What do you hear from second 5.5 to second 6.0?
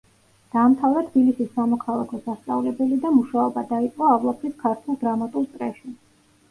წრეში.